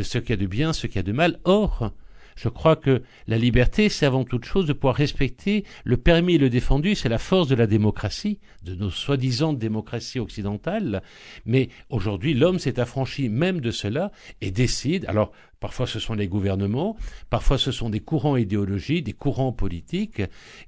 ce 0.02 0.18
qu'il 0.18 0.32
y 0.32 0.34
a 0.34 0.38
de 0.38 0.48
bien, 0.48 0.74
ce 0.74 0.88
qu'il 0.88 0.96
y 0.98 1.00
a 1.00 1.04
de 1.04 1.12
mal. 1.12 1.40
Or, 1.44 1.92
je 2.36 2.50
crois 2.50 2.76
que 2.76 3.04
la 3.28 3.38
liberté, 3.38 3.90
c'est 3.90 4.06
avant 4.06 4.24
toute 4.24 4.46
chose 4.46 4.66
de 4.66 4.74
pouvoir 4.74 4.96
respecter 4.96 5.66
le 5.84 5.98
permis 5.98 6.36
et 6.36 6.40
le 6.40 6.50
défendu, 6.50 6.96
c'est 6.96 7.10
la 7.10 7.18
force 7.18 7.48
de 7.48 7.56
la 7.56 7.68
démocratie, 7.68 8.40
de 8.64 8.76
nos 8.76 8.90
soi-disant 8.90 9.54
démocraties 9.54 10.20
occidentales. 10.20 11.04
Mais 11.46 11.70
aujourd'hui, 11.90 12.34
l'homme 12.34 12.60
s'est 12.60 12.80
affranchi 12.80 13.30
même 13.30 13.62
de 13.62 13.72
cela 13.72 14.12
et 14.42 14.52
décide, 14.52 15.06
alors 15.08 15.32
Parfois 15.64 15.88
ce 15.88 15.98
sont 15.98 16.14
les 16.14 16.28
gouvernements, 16.28 16.98
parfois 17.30 17.58
ce 17.58 17.72
sont 17.72 17.90
des 17.90 18.02
courants 18.02 18.36
idéologiques, 18.36 19.06
des 19.06 19.14
courants 19.14 19.54
politiques 19.54 20.22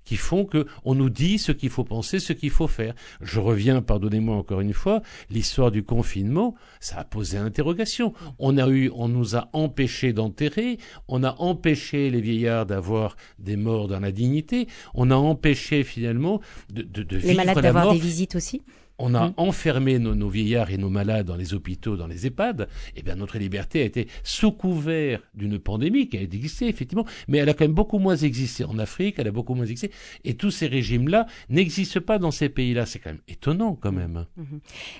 qui 0.05 0.15
font 0.15 0.45
que 0.45 0.67
on 0.85 0.95
nous 0.95 1.09
dit 1.09 1.37
ce 1.37 1.51
qu'il 1.51 1.69
faut 1.69 1.83
penser, 1.83 2.19
ce 2.19 2.31
qu'il 2.31 2.49
faut 2.49 2.69
faire. 2.69 2.93
Je 3.19 3.41
reviens, 3.41 3.81
pardonnez-moi 3.81 4.37
encore 4.37 4.61
une 4.61 4.71
fois, 4.71 5.01
l'histoire 5.29 5.69
du 5.69 5.83
confinement, 5.83 6.55
ça 6.79 6.99
a 6.99 7.03
posé 7.03 7.37
interrogation. 7.37 8.13
On 8.39 8.57
a 8.57 8.69
eu, 8.69 8.89
on 8.95 9.09
nous 9.09 9.35
a 9.35 9.49
empêché 9.51 10.13
d'enterrer, 10.13 10.77
on 11.09 11.25
a 11.25 11.35
empêché 11.39 12.09
les 12.09 12.21
vieillards 12.21 12.65
d'avoir 12.65 13.17
des 13.37 13.57
morts 13.57 13.89
dans 13.89 13.99
la 13.99 14.13
dignité, 14.13 14.69
on 14.93 15.11
a 15.11 15.15
empêché 15.15 15.83
finalement 15.83 16.39
de, 16.71 16.83
de, 16.83 17.03
de 17.03 17.17
les 17.17 17.33
malades 17.33 17.59
d'avoir 17.59 17.91
des 17.91 17.99
visites 17.99 18.37
aussi. 18.37 18.61
On 18.97 19.13
a 19.13 19.27
mmh. 19.27 19.33
enfermé 19.37 19.99
nos, 19.99 20.29
vieillards 20.29 20.71
et 20.71 20.77
nos 20.77 20.89
malades 20.89 21.25
dans 21.25 21.35
les 21.35 21.53
hôpitaux, 21.53 21.97
dans 21.97 22.07
les 22.07 22.27
EHPAD. 22.27 22.69
Eh 22.95 23.01
bien, 23.01 23.15
notre 23.15 23.37
liberté 23.37 23.81
a 23.81 23.85
été 23.85 24.07
sous 24.23 24.51
couvert 24.51 25.21
d'une 25.33 25.59
pandémie 25.59 26.07
qui 26.07 26.17
a 26.17 26.21
existé, 26.21 26.67
effectivement, 26.67 27.05
mais 27.27 27.39
elle 27.39 27.49
a 27.49 27.53
quand 27.53 27.65
même 27.65 27.73
beaucoup 27.73 27.99
moins 27.99 28.15
existé 28.15 28.63
en 28.63 28.79
Afrique, 28.79 29.15
elle 29.17 29.27
a 29.27 29.31
beaucoup 29.31 29.53
moins 29.53 29.65
existé. 29.65 29.91
Et 30.23 30.35
tous 30.35 30.51
ces 30.51 30.67
régimes-là 30.67 31.25
n'existent 31.49 32.01
pas 32.01 32.19
dans 32.19 32.31
ces 32.31 32.49
pays-là. 32.49 32.85
C'est 32.85 32.99
quand 32.99 33.11
même 33.11 33.21
étonnant, 33.27 33.75
quand 33.75 33.91
même. 33.91 34.25
Mmh. 34.37 34.43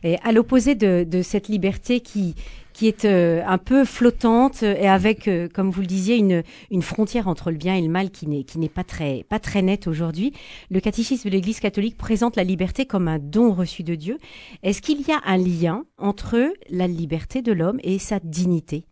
Et 0.04 0.18
à 0.24 0.32
l'opposé 0.32 0.76
de, 0.76 1.06
de 1.10 1.22
cette 1.22 1.48
liberté 1.48 2.02
qui, 2.02 2.36
qui 2.76 2.88
est 2.88 3.06
euh, 3.06 3.42
un 3.48 3.58
peu 3.58 3.86
flottante 3.86 4.62
et 4.62 4.90
avec, 4.90 5.30
euh, 5.30 5.48
comme 5.48 5.72
vous 5.72 5.80
le 5.80 5.88
disiez, 5.88 6.18
une, 6.18 6.82
frontière 6.82 7.30
entre 7.30 7.50
le 7.50 7.58
bien 7.58 7.74
et 7.74 7.82
le 7.82 7.88
mal 7.88 8.12
qui 8.12 8.28
n'est 8.28 8.44
qui 8.44 8.60
n'est 8.60 8.70
pas 8.70 8.84
très 8.84 9.24
pas 9.30 9.40
très 9.40 9.62
nette 9.62 9.88
aujourd'hui. 9.88 10.34
Le 10.70 10.82
catéchisme 10.82 11.30
de 11.30 11.34
l'Église 11.34 11.62
catholique 11.62 11.98
présente 11.98 12.36
la 12.36 12.44
liberté 12.44 12.86
comme 12.86 13.08
un 13.08 13.18
don 13.18 13.54
reçu 13.54 13.84
de 13.84 13.96
Dieu. 13.96 14.18
Est-ce 14.62 14.82
qu'il 14.82 15.02
y 15.08 15.12
a 15.14 15.22
un 15.26 15.38
lien 15.38 15.86
entre 15.98 16.54
la 16.70 16.88
liberté 16.88 17.42
de 17.42 17.54
l'homme 17.54 17.80
et 17.82 17.98
sa 17.98 18.20
dignité? 18.20 18.84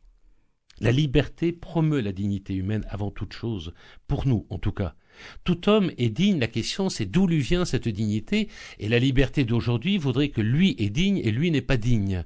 La 0.79 0.93
liberté 0.93 1.51
promeut 1.51 1.99
la 1.99 2.13
dignité 2.13 2.55
humaine 2.55 2.85
avant 2.89 3.11
toute 3.11 3.33
chose, 3.33 3.73
pour 4.07 4.25
nous 4.25 4.45
en 4.49 4.59
tout 4.59 4.71
cas. 4.71 4.95
Tout 5.43 5.69
homme 5.69 5.91
est 5.97 6.09
digne, 6.09 6.39
la 6.39 6.47
question 6.47 6.89
c'est 6.89 7.05
d'où 7.05 7.27
lui 7.27 7.39
vient 7.39 7.65
cette 7.65 7.87
dignité, 7.87 8.47
et 8.79 8.89
la 8.89 8.99
liberté 8.99 9.43
d'aujourd'hui 9.43 9.97
voudrait 9.97 10.29
que 10.29 10.41
lui 10.41 10.75
est 10.79 10.89
digne 10.89 11.17
et 11.17 11.31
lui 11.31 11.51
n'est 11.51 11.61
pas 11.61 11.77
digne 11.77 12.23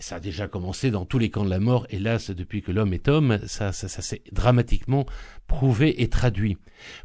ça 0.00 0.16
a 0.16 0.20
déjà 0.20 0.48
commencé 0.48 0.90
dans 0.90 1.06
tous 1.06 1.18
les 1.18 1.30
camps 1.30 1.44
de 1.44 1.50
la 1.50 1.60
mort, 1.60 1.86
hélas, 1.88 2.30
depuis 2.30 2.62
que 2.62 2.72
l'homme 2.72 2.92
est 2.92 3.08
homme, 3.08 3.38
ça, 3.46 3.72
ça, 3.72 3.88
ça 3.88 4.02
s'est 4.02 4.22
dramatiquement 4.32 5.06
prouvé 5.46 6.02
et 6.02 6.08
traduit. 6.08 6.58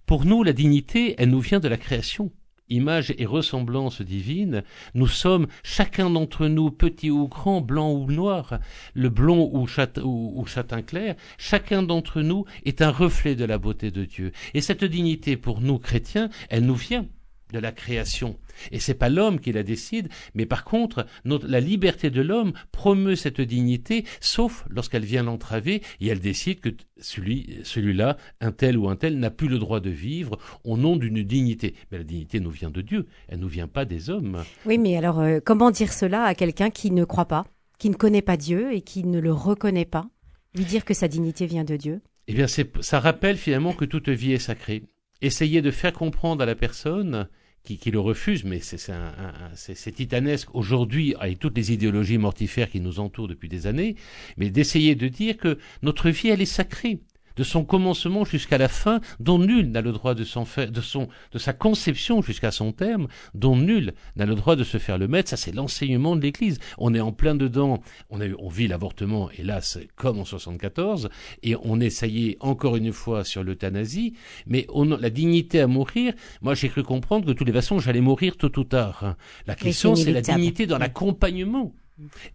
Pour 0.05 0.25
nous, 0.25 0.43
la 0.43 0.53
dignité, 0.53 1.15
elle 1.17 1.29
nous 1.29 1.39
vient 1.39 1.59
de 1.59 1.67
la 1.67 1.77
création. 1.77 2.31
Image 2.69 3.13
et 3.17 3.25
ressemblance 3.25 4.01
divine, 4.01 4.63
nous 4.93 5.07
sommes, 5.07 5.47
chacun 5.63 6.09
d'entre 6.09 6.47
nous, 6.47 6.71
petit 6.71 7.11
ou 7.11 7.27
grand, 7.27 7.61
blanc 7.61 7.91
ou 7.91 8.11
noir, 8.11 8.59
le 8.93 9.09
blond 9.09 9.49
ou, 9.53 9.67
ou 10.03 10.45
châtain 10.45 10.81
clair, 10.81 11.15
chacun 11.37 11.83
d'entre 11.83 12.21
nous 12.21 12.45
est 12.65 12.81
un 12.81 12.91
reflet 12.91 13.35
de 13.35 13.45
la 13.45 13.57
beauté 13.57 13.91
de 13.91 14.05
Dieu. 14.05 14.31
Et 14.53 14.61
cette 14.61 14.83
dignité, 14.83 15.37
pour 15.37 15.61
nous 15.61 15.79
chrétiens, 15.79 16.29
elle 16.49 16.65
nous 16.65 16.75
vient 16.75 17.05
de 17.51 17.59
la 17.59 17.71
création. 17.71 18.37
Et 18.71 18.79
c'est 18.79 18.93
pas 18.93 19.09
l'homme 19.09 19.39
qui 19.39 19.51
la 19.51 19.63
décide, 19.63 20.09
mais 20.35 20.45
par 20.45 20.63
contre, 20.63 21.05
la 21.25 21.59
liberté 21.59 22.09
de 22.09 22.21
l'homme 22.21 22.53
promeut 22.71 23.15
cette 23.15 23.41
dignité, 23.41 24.05
sauf 24.19 24.65
lorsqu'elle 24.69 25.05
vient 25.05 25.23
l'entraver 25.23 25.81
et 26.01 26.07
elle 26.07 26.19
décide 26.19 26.59
que 26.59 26.69
celui, 26.99 27.59
celui-là, 27.63 28.17
un 28.41 28.51
tel 28.51 28.77
ou 28.77 28.89
un 28.89 28.95
tel, 28.95 29.19
n'a 29.19 29.31
plus 29.31 29.47
le 29.47 29.59
droit 29.59 29.79
de 29.79 29.89
vivre 29.89 30.37
au 30.63 30.77
nom 30.77 30.95
d'une 30.95 31.23
dignité. 31.23 31.75
Mais 31.91 31.97
la 31.97 32.03
dignité 32.03 32.39
nous 32.39 32.51
vient 32.51 32.69
de 32.69 32.81
Dieu, 32.81 33.07
elle 33.27 33.39
nous 33.39 33.47
vient 33.47 33.67
pas 33.67 33.85
des 33.85 34.09
hommes. 34.09 34.43
Oui, 34.65 34.77
mais 34.77 34.97
alors, 34.97 35.19
euh, 35.19 35.39
comment 35.43 35.71
dire 35.71 35.93
cela 35.93 36.23
à 36.23 36.35
quelqu'un 36.35 36.69
qui 36.69 36.91
ne 36.91 37.05
croit 37.05 37.27
pas, 37.27 37.45
qui 37.77 37.89
ne 37.89 37.95
connaît 37.95 38.21
pas 38.21 38.37
Dieu 38.37 38.73
et 38.73 38.81
qui 38.81 39.03
ne 39.03 39.19
le 39.19 39.33
reconnaît 39.33 39.85
pas? 39.85 40.09
Lui 40.55 40.65
dire 40.65 40.83
que 40.83 40.93
sa 40.93 41.07
dignité 41.07 41.45
vient 41.45 41.63
de 41.63 41.75
Dieu? 41.75 42.01
Eh 42.27 42.33
bien, 42.33 42.47
ça 42.47 42.99
rappelle 42.99 43.37
finalement 43.37 43.73
que 43.73 43.85
toute 43.85 44.09
vie 44.09 44.33
est 44.33 44.39
sacrée. 44.39 44.83
Essayer 45.21 45.61
de 45.61 45.71
faire 45.71 45.93
comprendre 45.93 46.41
à 46.41 46.45
la 46.45 46.55
personne 46.55 47.27
qui, 47.63 47.91
le 47.91 47.99
refuse, 47.99 48.43
mais 48.45 48.59
c'est 48.61 49.91
titanesque 49.91 50.55
aujourd'hui 50.55 51.13
avec 51.19 51.39
toutes 51.39 51.55
les 51.57 51.71
idéologies 51.71 52.17
mortifères 52.17 52.69
qui 52.69 52.79
nous 52.79 52.99
entourent 52.99 53.27
depuis 53.27 53.49
des 53.49 53.67
années, 53.67 53.95
mais 54.37 54.49
d'essayer 54.49 54.95
de 54.95 55.07
dire 55.07 55.37
que 55.37 55.59
notre 55.83 56.09
vie, 56.09 56.29
elle 56.29 56.41
est 56.41 56.45
sacrée 56.45 56.99
de 57.35 57.43
son 57.43 57.63
commencement 57.63 58.25
jusqu'à 58.25 58.57
la 58.57 58.67
fin, 58.67 59.01
dont 59.19 59.39
nul 59.39 59.71
n'a 59.71 59.81
le 59.81 59.91
droit 59.91 60.13
de 60.13 60.23
s'en 60.23 60.45
faire, 60.45 60.71
de 60.71 60.81
son, 60.81 61.07
de 61.31 61.39
sa 61.39 61.53
conception 61.53 62.21
jusqu'à 62.21 62.51
son 62.51 62.71
terme, 62.71 63.07
dont 63.33 63.55
nul 63.55 63.93
n'a 64.15 64.25
le 64.25 64.35
droit 64.35 64.55
de 64.55 64.63
se 64.63 64.77
faire 64.77 64.97
le 64.97 65.07
maître. 65.07 65.29
Ça, 65.29 65.37
c'est 65.37 65.53
l'enseignement 65.53 66.15
de 66.15 66.21
l'Église. 66.21 66.59
On 66.77 66.93
est 66.93 66.99
en 66.99 67.11
plein 67.11 67.35
dedans. 67.35 67.81
On, 68.09 68.21
a, 68.21 68.25
on 68.39 68.49
vit 68.49 68.67
l'avortement, 68.67 69.29
hélas, 69.31 69.79
comme 69.95 70.19
en 70.19 70.25
74, 70.25 71.09
et 71.43 71.55
on 71.63 71.79
est, 71.79 72.37
encore 72.39 72.75
une 72.75 72.91
fois 72.91 73.23
sur 73.23 73.43
l'euthanasie. 73.43 74.13
Mais 74.47 74.65
on, 74.69 74.85
la 74.85 75.09
dignité 75.09 75.61
à 75.61 75.67
mourir, 75.67 76.13
moi, 76.41 76.53
j'ai 76.53 76.69
cru 76.69 76.83
comprendre 76.83 77.25
que 77.25 77.31
de 77.31 77.33
toutes 77.33 77.47
les 77.47 77.53
façons, 77.53 77.79
j'allais 77.79 78.01
mourir 78.01 78.37
tôt 78.37 78.57
ou 78.57 78.63
tard. 78.63 79.15
La 79.47 79.55
question, 79.55 79.95
c'est 79.95 80.11
la 80.11 80.21
dignité 80.21 80.65
dans 80.65 80.77
l'accompagnement 80.77 81.73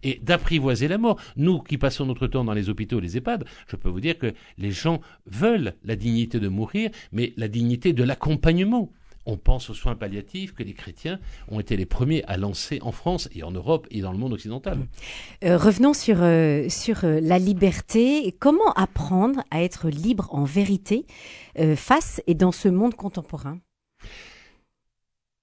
et 0.03 0.19
d'apprivoiser 0.21 0.87
la 0.87 0.97
mort. 0.97 1.19
Nous 1.35 1.59
qui 1.59 1.77
passons 1.77 2.05
notre 2.05 2.27
temps 2.27 2.43
dans 2.43 2.53
les 2.53 2.69
hôpitaux 2.69 2.99
et 2.99 3.01
les 3.01 3.17
EHPAD, 3.17 3.45
je 3.67 3.75
peux 3.75 3.89
vous 3.89 4.01
dire 4.01 4.17
que 4.17 4.33
les 4.57 4.71
gens 4.71 5.01
veulent 5.25 5.73
la 5.83 5.95
dignité 5.95 6.39
de 6.39 6.47
mourir, 6.47 6.89
mais 7.11 7.33
la 7.37 7.47
dignité 7.47 7.93
de 7.93 8.03
l'accompagnement. 8.03 8.91
On 9.27 9.37
pense 9.37 9.69
aux 9.71 9.73
soins 9.73 9.95
palliatifs 9.95 10.53
que 10.53 10.61
les 10.61 10.73
chrétiens 10.73 11.19
ont 11.49 11.59
été 11.59 11.75
les 11.77 11.85
premiers 11.85 12.23
à 12.25 12.37
lancer 12.37 12.79
en 12.83 12.91
France 12.91 13.27
et 13.33 13.41
en 13.41 13.51
Europe 13.51 13.87
et 13.89 14.01
dans 14.01 14.11
le 14.11 14.19
monde 14.19 14.33
occidental. 14.33 14.77
Euh, 15.43 15.57
revenons 15.57 15.93
sur, 15.93 16.17
euh, 16.21 16.69
sur 16.69 17.03
euh, 17.03 17.19
la 17.21 17.39
liberté. 17.39 18.35
Comment 18.39 18.71
apprendre 18.73 19.41
à 19.49 19.63
être 19.63 19.89
libre 19.89 20.27
en 20.31 20.43
vérité 20.43 21.05
face 21.75 22.21
et 22.27 22.35
dans 22.35 22.51
ce 22.51 22.67
monde 22.67 22.95
contemporain 22.95 23.59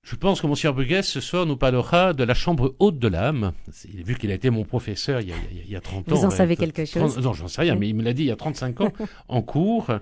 je 0.04 0.16
pense 0.16 0.40
que 0.40 0.46
Monsieur 0.46 0.72
Burguès, 0.72 1.06
ce 1.06 1.20
soir, 1.20 1.46
nous 1.46 1.56
parlera 1.56 2.12
de 2.12 2.24
la 2.24 2.34
chambre 2.34 2.74
haute 2.80 2.98
de 2.98 3.08
l'âme. 3.08 3.52
Vu 3.94 4.16
qu'il 4.16 4.30
a 4.30 4.34
été 4.34 4.50
mon 4.50 4.64
professeur 4.64 5.20
il 5.20 5.28
y 5.28 5.32
a, 5.32 5.36
il 5.52 5.70
y 5.70 5.76
a 5.76 5.80
30 5.80 6.10
ans. 6.10 6.14
Vous 6.16 6.24
en 6.24 6.30
savez 6.30 6.56
quelque 6.56 6.84
chose 6.84 7.18
Non, 7.18 7.32
j'en 7.32 7.48
sais 7.48 7.62
rien, 7.62 7.76
mais 7.76 7.88
il 7.88 7.94
me 7.94 8.02
l'a 8.02 8.12
dit 8.12 8.24
il 8.24 8.26
y 8.26 8.32
a 8.32 8.36
35 8.36 8.80
ans 8.80 8.92
en 9.28 9.42
cours. 9.42 9.92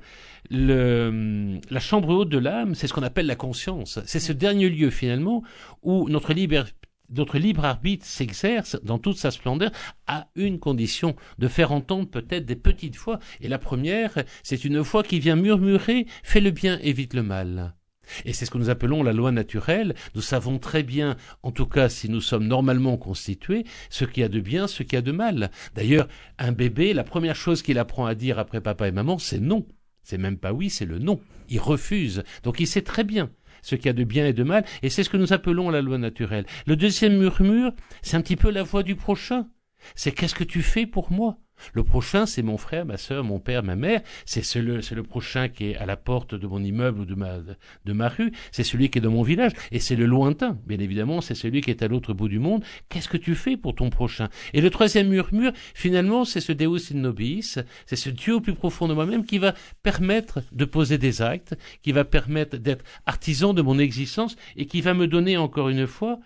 Le, 0.51 1.61
la 1.71 1.81
chambre 1.81 2.09
haute 2.09 2.31
de 2.31 2.39
l'âme, 2.39 2.75
c'est 2.75 2.87
ce 2.87 2.95
qu'on 2.95 3.03
appelle 3.03 3.27
la 3.27 3.37
conscience. 3.37 4.01
C'est 4.07 4.21
ce 4.21 4.33
dernier 4.33 4.71
lieu, 4.71 4.91
finalement, 4.91 5.43
où 5.83 6.09
notre 6.09 6.33
libre, 6.33 6.65
notre 7.11 7.39
libre 7.39 7.65
arbitre 7.67 8.07
s'exerce 8.07 8.83
dans 8.83 8.99
toute 8.99 9.19
sa 9.19 9.31
splendeur 9.31 9.71
à 10.07 10.29
une 10.35 10.59
condition, 10.59 11.15
de 11.39 11.47
faire 11.47 11.73
entendre 11.73 12.09
peut-être 12.09 12.47
des 12.47 12.57
petites 12.57 12.97
voix. 12.97 13.19
Et 13.43 13.49
la 13.49 13.59
première, 13.59 14.15
c'est 14.43 14.65
une 14.65 14.79
voix 14.79 15.03
qui 15.03 15.21
vient 15.21 15.37
murmurer, 15.37 16.07
fais 16.23 16.41
le 16.41 16.51
bien, 16.53 16.79
évite 16.83 17.13
le 17.13 17.23
mal. 17.23 17.75
Et 18.25 18.33
c'est 18.33 18.47
ce 18.47 18.51
que 18.51 18.59
nous 18.59 18.71
appelons 18.71 19.03
la 19.03 19.13
loi 19.13 19.33
naturelle. 19.33 19.95
Nous 20.15 20.23
savons 20.23 20.59
très 20.59 20.83
bien, 20.83 21.17
en 21.43 21.53
tout 21.53 21.67
cas 21.67 21.89
si 21.89 22.09
nous 22.09 22.21
sommes 22.21 22.47
normalement 22.47 22.97
constitués, 22.97 23.65
ce 23.89 24.05
qu'il 24.05 24.23
y 24.23 24.25
a 24.25 24.29
de 24.29 24.41
bien, 24.41 24.67
ce 24.67 24.83
qu'il 24.83 24.95
y 24.95 24.97
a 24.97 25.03
de 25.03 25.13
mal. 25.13 25.51
D'ailleurs, 25.75 26.09
un 26.39 26.53
bébé, 26.53 26.93
la 26.95 27.05
première 27.05 27.37
chose 27.37 27.63
qu'il 27.63 27.79
apprend 27.79 28.07
à 28.07 28.15
dire 28.15 28.39
après 28.39 28.61
papa 28.61 28.89
et 28.89 28.93
maman, 28.93 29.19
c'est 29.19 29.41
non. 29.41 29.67
C'est 30.03 30.19
même 30.19 30.39
pas 30.39 30.53
oui, 30.53 30.71
c'est 30.71 30.87
le 30.87 30.99
non. 30.99 31.21
Il 31.49 31.61
refuse. 31.61 32.23
Donc 32.43 32.61
il 32.61 32.67
sait 32.67 32.83
très 32.83 33.05
bien 33.05 33.31
ce 33.63 33.75
qu'il 33.75 33.87
y 33.87 33.91
a 33.91 33.95
de 33.95 34.05
bien 34.05 34.27
et 34.27 34.33
de 34.33 34.43
mal, 34.43 34.65
et 34.83 34.89
c'est 34.89 35.05
ce 35.05 35.11
que 35.11 35.19
nous 35.19 35.33
appelons 35.33 35.71
la 35.71 35.83
loi 35.83 35.99
naturelle. 35.99 36.47
Le 36.67 36.77
deuxième 36.77 37.19
murmure, 37.19 37.73
c'est 38.03 38.17
un 38.17 38.23
petit 38.23 38.37
peu 38.37 38.51
la 38.51 38.63
voix 38.63 38.83
du 38.83 38.97
prochain. 38.97 39.49
C'est 39.95 40.13
qu'est-ce 40.13 40.35
que 40.35 40.45
tu 40.45 40.63
fais 40.63 40.87
pour 40.87 41.13
moi? 41.13 41.39
Le 41.73 41.85
prochain, 41.85 42.27
c'est 42.27 42.43
mon 42.43 42.57
frère, 42.57 42.85
ma 42.85 42.97
sœur, 42.97 43.25
mon 43.25 43.39
père, 43.39 43.63
ma 43.63 43.77
mère. 43.77 44.01
C'est 44.25 44.43
le, 44.57 44.81
le 44.81 45.03
prochain 45.03 45.49
qui 45.49 45.71
est 45.71 45.77
à 45.77 45.87
la 45.87 45.97
porte 45.97 46.35
de 46.35 46.47
mon 46.47 46.63
immeuble 46.63 47.01
ou 47.01 47.05
de 47.05 47.15
ma, 47.15 47.39
de 47.39 47.93
ma 47.93 48.09
rue. 48.09 48.33
C'est 48.53 48.65
celui 48.65 48.91
qui 48.91 48.99
est 48.99 49.03
dans 49.03 49.11
mon 49.11 49.23
village. 49.23 49.53
Et 49.73 49.79
c'est 49.79 49.97
le 49.97 50.07
lointain, 50.07 50.59
bien 50.67 50.79
évidemment. 50.79 51.21
C'est 51.21 51.35
celui 51.35 51.61
qui 51.61 51.71
est 51.71 51.83
à 51.83 51.89
l'autre 51.89 52.13
bout 52.13 52.29
du 52.29 52.39
monde. 52.39 52.65
Qu'est-ce 52.89 53.09
que 53.09 53.17
tu 53.17 53.35
fais 53.35 53.57
pour 53.57 53.75
ton 53.75 53.91
prochain? 53.91 54.29
Et 54.53 54.61
le 54.61 54.71
troisième 54.71 55.09
murmure, 55.09 55.53
finalement, 55.75 56.25
c'est 56.25 56.41
ce 56.41 56.53
Deus 56.53 56.93
in 56.93 56.99
nobis. 56.99 57.57
C'est 57.87 57.97
ce 57.97 58.11
Dieu 58.11 58.37
au 58.37 58.41
plus 58.41 58.55
profond 58.55 58.89
de 58.89 58.95
moi-même 58.95 59.25
qui 59.25 59.39
va 59.39 59.55
permettre 59.83 60.43
de 60.53 60.65
poser 60.65 60.99
des 60.99 61.23
actes, 61.23 61.57
qui 61.83 61.93
va 61.93 62.05
permettre 62.05 62.57
d'être 62.57 62.85
artisan 63.07 63.55
de 63.55 63.63
mon 63.63 63.79
existence 63.79 64.37
et 64.57 64.67
qui 64.67 64.81
va 64.81 64.95
me 64.95 65.07
donner 65.07 65.37
encore 65.37 65.69
une 65.69 65.87
fois 65.87 66.21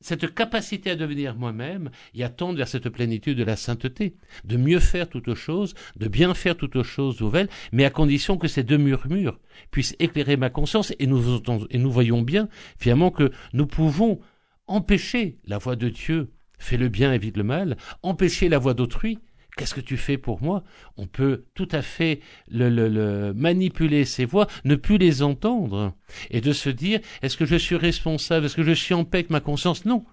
cette 0.00 0.34
capacité 0.34 0.90
à 0.90 0.96
devenir 0.96 1.34
moi-même 1.34 1.90
et 2.14 2.24
à 2.24 2.28
tendre 2.28 2.56
vers 2.56 2.68
cette 2.68 2.88
plénitude 2.88 3.36
de 3.36 3.44
la 3.44 3.56
sainteté, 3.56 4.14
de 4.44 4.56
mieux 4.56 4.80
faire 4.80 5.08
toute 5.08 5.34
chose, 5.34 5.74
de 5.96 6.08
bien 6.08 6.34
faire 6.34 6.56
toute 6.56 6.82
chose 6.82 7.20
nouvelle, 7.20 7.48
mais 7.72 7.84
à 7.84 7.90
condition 7.90 8.38
que 8.38 8.48
ces 8.48 8.62
deux 8.62 8.78
murmures 8.78 9.38
puissent 9.70 9.96
éclairer 9.98 10.36
ma 10.36 10.50
conscience 10.50 10.92
et 10.98 11.06
nous, 11.06 11.42
et 11.70 11.78
voyons 11.78 12.22
bien 12.22 12.48
finalement 12.78 13.10
que 13.10 13.30
nous 13.52 13.66
pouvons 13.66 14.20
empêcher 14.66 15.38
la 15.46 15.58
voix 15.58 15.76
de 15.76 15.88
Dieu, 15.88 16.32
fais 16.58 16.76
le 16.76 16.88
bien, 16.88 17.12
évite 17.12 17.36
le 17.36 17.42
mal, 17.42 17.76
empêcher 18.02 18.48
la 18.48 18.58
voix 18.58 18.74
d'autrui, 18.74 19.18
Qu'est-ce 19.60 19.74
que 19.74 19.82
tu 19.82 19.98
fais 19.98 20.16
pour 20.16 20.42
moi? 20.42 20.64
On 20.96 21.06
peut 21.06 21.44
tout 21.52 21.68
à 21.70 21.82
fait 21.82 22.20
le, 22.50 23.32
manipuler 23.32 24.06
ces 24.06 24.24
voix, 24.24 24.46
ne 24.64 24.74
plus 24.74 24.96
les 24.96 25.22
entendre, 25.22 25.92
et 26.30 26.40
de 26.40 26.54
se 26.54 26.70
dire 26.70 26.98
est-ce 27.20 27.36
que 27.36 27.44
je 27.44 27.56
suis 27.56 27.76
responsable? 27.76 28.46
Est-ce 28.46 28.56
que 28.56 28.62
je 28.62 28.72
suis 28.72 28.94
en 28.94 29.04
paix 29.04 29.18
avec 29.18 29.28
ma 29.28 29.40
conscience? 29.40 29.84
Non. 29.84 30.06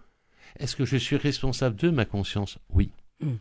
Est-ce 0.59 0.75
que 0.75 0.83
je 0.83 0.97
suis 0.97 1.15
responsable 1.15 1.77
de 1.77 1.89
ma 1.91 2.03
conscience? 2.03 2.59
Oui. 2.71 2.91
Hmm. 3.19 3.37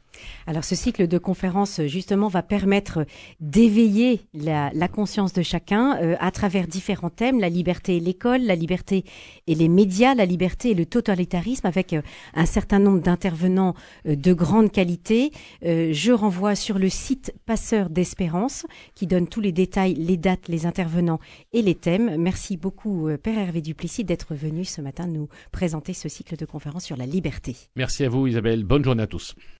Alors 0.46 0.64
ce 0.64 0.74
cycle 0.74 1.06
de 1.06 1.18
conférences 1.18 1.82
justement 1.82 2.28
va 2.28 2.42
permettre 2.42 3.04
d'éveiller 3.40 4.22
la, 4.32 4.70
conscience 4.88 5.34
de 5.34 5.42
chacun 5.42 5.98
euh, 6.00 6.16
à 6.18 6.30
travers 6.30 6.66
différents 6.66 7.10
thèmes, 7.10 7.40
la 7.40 7.50
liberté 7.50 7.98
et 7.98 8.00
l'école, 8.00 8.40
la 8.40 8.54
liberté 8.54 9.04
et 9.46 9.54
les 9.54 9.68
médias, 9.68 10.14
la 10.14 10.24
liberté 10.24 10.70
et 10.70 10.74
le 10.74 10.86
totalitarisme 10.86 11.66
avec 11.66 11.92
euh, 11.92 12.00
un 12.32 12.46
certain 12.46 12.78
nombre 12.78 13.02
d'intervenants 13.02 13.74
euh, 14.06 14.16
de 14.16 14.32
grande 14.32 14.72
qualité. 14.72 15.30
je 15.62 16.12
renvoie 16.12 16.54
sur 16.54 16.78
le 16.78 16.88
site 16.88 17.34
Passeur 17.44 17.90
d'Espérance 17.90 18.64
qui 18.94 19.06
donne 19.06 19.28
tous 19.28 19.42
les 19.42 19.52
détails, 19.52 19.92
les 19.92 20.16
dates, 20.16 20.48
les 20.48 20.64
intervenants 20.64 21.20
et 21.52 21.60
les 21.60 21.74
thèmes. 21.74 22.16
Merci 22.16 22.56
beaucoup 22.56 23.10
Père 23.22 23.38
Hervé 23.38 23.60
Duplessis 23.60 24.04
d'être 24.04 24.34
venu 24.34 24.64
ce 24.64 24.80
matin 24.80 25.06
nous 25.06 25.28
présenter 25.52 25.92
ce 25.92 26.08
cycle 26.08 26.36
de 26.36 26.46
conférences 26.46 26.84
sur 26.84 26.96
la 26.96 27.04
liberté. 27.04 27.56
Merci 27.76 28.04
à 28.04 28.08
vous 28.08 28.26
Isabelle, 28.26 28.64
bonne 28.64 28.82
journée 28.82 29.02
à 29.02 29.06
tous. 29.06 29.34